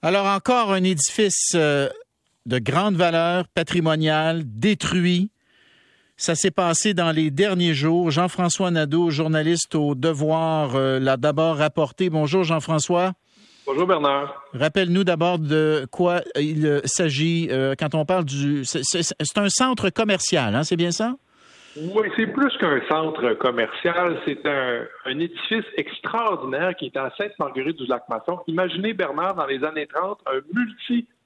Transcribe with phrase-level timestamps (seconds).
[0.00, 1.88] Alors encore un édifice euh,
[2.46, 5.32] de grande valeur patrimoniale détruit.
[6.16, 8.12] Ça s'est passé dans les derniers jours.
[8.12, 12.10] Jean-François Nadeau, journaliste au Devoir, euh, l'a d'abord rapporté.
[12.10, 13.14] Bonjour Jean-François.
[13.66, 14.40] Bonjour Bernard.
[14.54, 18.64] Rappelle-nous d'abord de quoi il s'agit euh, quand on parle du...
[18.64, 21.16] C'est un centre commercial, hein, c'est bien ça?
[21.80, 24.18] Oui, c'est plus qu'un centre commercial.
[24.24, 28.40] C'est un, édifice extraordinaire qui est à Sainte-Marguerite-du-Lac-Masson.
[28.46, 30.40] Imaginez, Bernard, dans les années 30, un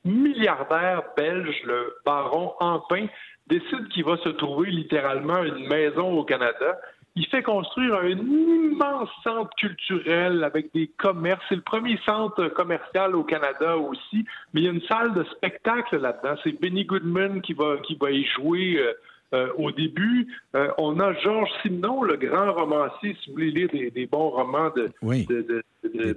[0.05, 3.07] multimilliardaire belge, le baron Ampin,
[3.47, 6.79] décide qu'il va se trouver littéralement une maison au Canada.
[7.15, 11.43] Il fait construire un immense centre culturel avec des commerces.
[11.49, 15.25] C'est le premier centre commercial au Canada aussi, mais il y a une salle de
[15.25, 16.37] spectacle là-dedans.
[16.43, 18.79] C'est Benny Goodman qui va, qui va y jouer.
[18.79, 18.95] Euh,
[19.35, 20.27] euh, au début.
[20.55, 24.71] Euh, on a Georges Simenon, le grand romancier, si vous voulez lire des, bons romans
[24.77, 24.93] de,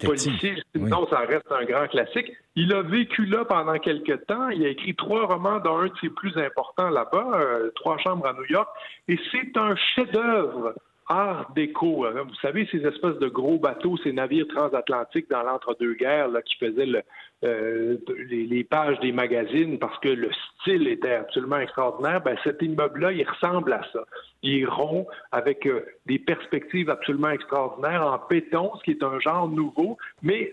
[0.05, 0.55] policiers.
[0.73, 2.31] Simenon, ça reste un grand classique.
[2.55, 4.49] Il a vécu là pendant quelques temps.
[4.49, 8.25] Il a écrit trois romans, dont un de ses plus importants là-bas, euh, Trois chambres
[8.27, 8.67] à New York.
[9.07, 10.73] Et c'est un chef-d'œuvre
[11.07, 12.05] art déco.
[12.05, 12.23] Hein.
[12.27, 17.03] Vous savez, ces espèces de gros bateaux, ces navires transatlantiques dans l'entre-deux-guerres qui faisaient
[17.43, 17.97] euh,
[18.29, 20.29] les, pages des magazines parce que le
[20.61, 22.21] style était absolument extraordinaire.
[22.21, 23.99] Ben, cet immeuble-là, il ressemble à ça.
[24.41, 29.47] Il rond avec euh, des perspectives absolument extraordinaires en béton, ce qui est un genre
[29.47, 30.51] nouveau, mais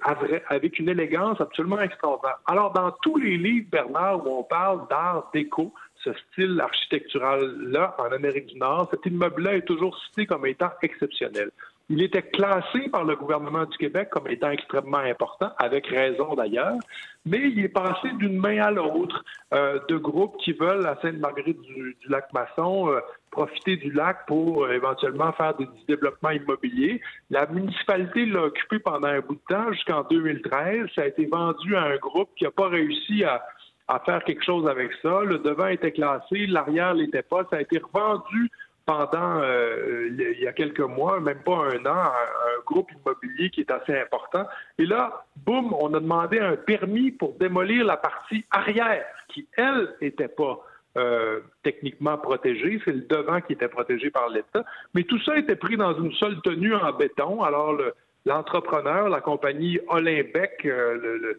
[0.49, 2.39] avec une élégance absolument extraordinaire.
[2.47, 5.73] Alors, dans tous les livres, Bernard, où on parle d'art déco,
[6.05, 11.51] ce style architectural-là en Amérique du Nord, cet immeuble-là est toujours cité comme étant exceptionnel.
[11.89, 16.79] Il était classé par le gouvernement du Québec comme étant extrêmement important, avec raison d'ailleurs,
[17.27, 21.61] mais il est passé d'une main à l'autre euh, de groupes qui veulent, à Sainte-Marguerite
[21.61, 23.01] du, Lac-Masson, euh,
[23.31, 27.01] profiter du lac pour euh, éventuellement faire des, développements immobiliers.
[27.31, 30.87] La municipalité l'a occupé pendant un bout de temps, jusqu'en 2013.
[30.95, 33.43] Ça a été vendu à un groupe qui n'a pas réussi à
[33.89, 35.23] à faire quelque chose avec ça.
[35.23, 37.47] Le devant était classé, l'arrière l'était pas.
[37.51, 38.51] Ça a été revendu
[38.85, 43.51] pendant euh, il y a quelques mois, même pas un an, à un groupe immobilier
[43.51, 44.47] qui est assez important.
[44.79, 49.95] Et là, boum, on a demandé un permis pour démolir la partie arrière, qui, elle,
[50.01, 50.59] n'était pas
[50.99, 52.81] euh, techniquement protégée.
[52.85, 54.65] C'est le devant qui était protégé par l'État.
[54.95, 57.43] Mais tout ça était pris dans une seule tenue en béton.
[57.43, 57.79] Alors,
[58.25, 61.39] l'entrepreneur, la compagnie Olymbec, euh, le, euh,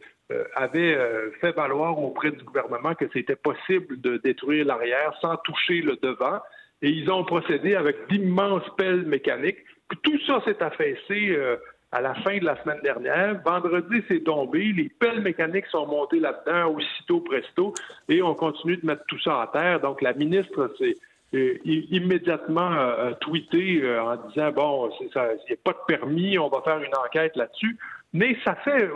[0.55, 5.81] avait euh, fait valoir auprès du gouvernement que c'était possible de détruire l'arrière sans toucher
[5.81, 6.39] le devant.
[6.81, 9.59] Et ils ont procédé avec d'immenses pelles mécaniques.
[10.03, 11.57] tout ça s'est affaissé euh,
[11.91, 13.41] à la fin de la semaine dernière.
[13.45, 14.73] Vendredi, c'est tombé.
[14.73, 17.73] Les pelles mécaniques sont montées là-dedans aussitôt presto
[18.09, 19.79] et on continue de mettre tout ça à terre.
[19.79, 20.95] Donc, la ministre s'est
[21.33, 22.75] immédiatement
[23.21, 27.35] tweeté en disant bon, il n'y a pas de permis, on va faire une enquête
[27.35, 27.77] là-dessus.
[28.15, 28.87] Mais ça fait,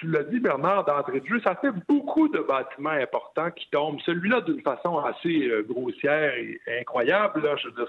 [0.00, 4.00] tu l'as dit Bernard d'entrée de jeu, ça fait beaucoup de bâtiments importants qui tombent.
[4.04, 7.44] Celui-là d'une façon assez euh, grossière et incroyable.
[7.44, 7.86] Là, je veux dire,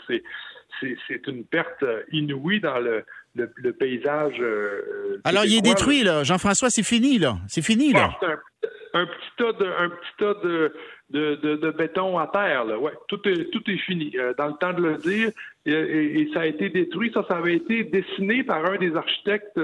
[0.80, 3.03] c'est, c'est, une perte euh, inouïe dans le,
[3.34, 4.36] le, paysage.
[4.40, 8.12] Euh, Alors il est détruit là, Jean-François, c'est fini là, c'est fini là.
[8.94, 10.74] un, petit tas de, un petit tas de,
[11.09, 12.66] de, béton à terre.
[12.66, 12.78] Là.
[12.78, 14.16] Ouais, tout est fini.
[14.38, 15.31] dans le temps de le dire,
[16.34, 17.12] ça a été détruit.
[17.13, 19.59] Ça, ça avait été dessiné par un des architectes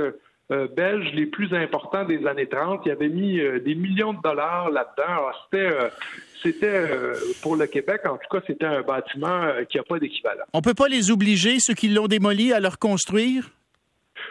[0.51, 2.81] euh, belges les plus importants des années 30.
[2.85, 5.31] Il avait mis euh, des millions de dollars là-dedans.
[5.45, 5.89] C'était, euh,
[6.41, 6.87] c'était
[7.41, 10.43] pour le Québec, en tout cas, c'était un bâtiment qui n'a pas d'équivalent.
[10.53, 13.51] On peut pas les obliger, ceux qui l'ont démoli, à le reconstruire?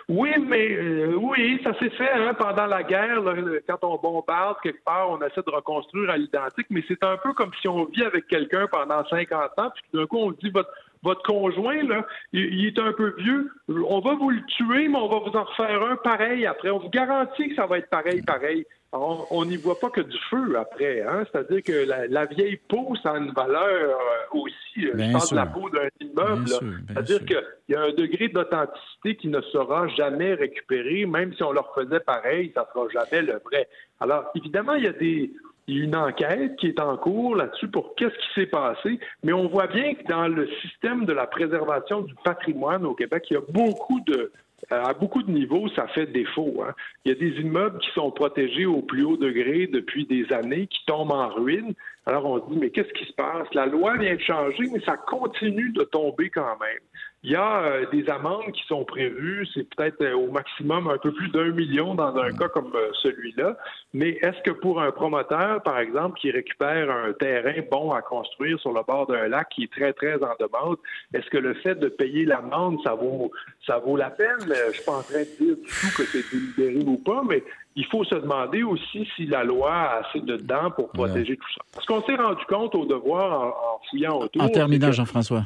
[0.09, 3.23] Oui, mais oui, ça s'est fait hein, pendant la guerre.
[3.69, 7.33] quand on bombarde quelque part, on essaie de reconstruire à l'identique, mais c'est un peu
[7.33, 10.71] comme si on vit avec quelqu'un pendant 50 ans, puis d'un coup on dit votre
[11.03, 15.09] votre conjoint, là, il, est un peu vieux, on va vous le tuer, mais on
[15.09, 16.71] va vous en refaire un pareil après.
[16.71, 18.65] On vous garantit que ça va être pareil, pareil.
[18.93, 21.03] on n'y voit pas que du feu après.
[21.03, 21.25] Hein?
[21.25, 24.39] C'est-à-dire que la, vieille peau, ça a une valeur euh,
[24.81, 24.87] aussi.
[24.87, 26.49] Je parle de la peau d'un immeuble.
[26.89, 31.53] C'est-à-dire qu'il y a un degré d'authenticité qui ne sera jamais récupéré, même si on
[31.53, 33.69] leur faisait pareil, ça ne sera jamais le vrai.
[34.01, 35.33] Alors, évidemment, il y a des
[35.69, 38.99] il y a une enquête qui est en cours là-dessus pour qu'est-ce qui s'est passé,
[39.23, 43.27] mais on voit bien que dans le système de la préservation du patrimoine au Québec,
[43.31, 44.33] il y a beaucoup de
[44.71, 46.63] à beaucoup de niveaux, ça fait défaut.
[46.67, 46.73] Hein.
[47.05, 50.67] Il y a des immeubles qui sont protégés au plus haut degré depuis des années,
[50.67, 51.75] qui tombent en ruine.
[52.07, 53.53] Alors on se dit, mais qu'est-ce qui se passe?
[53.55, 56.81] La loi vient de changer, mais ça continue de tomber quand même.
[57.25, 60.99] Il y a euh, des amendes qui sont prévues, c'est peut-être euh, au maximum un
[60.99, 63.57] peu plus d'un million dans un cas comme euh, celui-là.
[63.95, 68.59] Mais est-ce que pour un promoteur, par exemple, qui récupère un terrain bon à construire
[68.59, 70.79] sur le bord d'un lac qui est très, très en demande,
[71.15, 73.31] est-ce que le fait de payer l'amende, ça vaut
[73.65, 74.41] ça vaut la peine?
[74.41, 77.45] Je suis pas en train de dire du tout que c'est délibéré ou pas, mais
[77.77, 81.53] il faut se demander aussi si la loi a assez de dents pour protéger tout
[81.55, 81.81] ça.
[81.81, 84.43] Ce qu'on s'est rendu compte au devoir en, fouillant autour.
[84.43, 85.45] En terminant, Jean-François.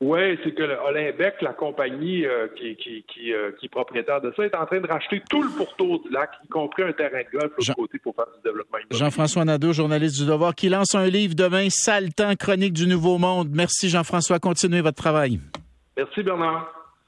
[0.00, 4.32] Oui, c'est que Olimbec, la compagnie euh, qui, qui, qui, euh, qui, est propriétaire de
[4.36, 7.18] ça, est en train de racheter tout le pourtour du lac, y compris un terrain
[7.18, 10.94] de golf de côté pour faire du développement Jean-François Nadeau, journaliste du Devoir, qui lance
[10.94, 13.48] un livre demain, Sale temps, chronique du Nouveau Monde.
[13.52, 14.38] Merci Jean-François.
[14.38, 15.40] Continuez votre travail.
[15.96, 16.77] Merci Bernard.